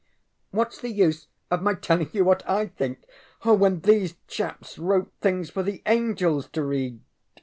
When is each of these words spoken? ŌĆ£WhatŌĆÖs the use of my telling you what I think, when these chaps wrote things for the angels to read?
ŌĆ£WhatŌĆÖs 0.51 0.81
the 0.81 0.89
use 0.89 1.27
of 1.51 1.61
my 1.61 1.75
telling 1.75 2.09
you 2.11 2.25
what 2.25 2.41
I 2.49 2.65
think, 2.69 3.05
when 3.43 3.81
these 3.81 4.15
chaps 4.27 4.79
wrote 4.79 5.11
things 5.21 5.51
for 5.51 5.61
the 5.61 5.83
angels 5.85 6.47
to 6.53 6.63
read? 6.63 7.01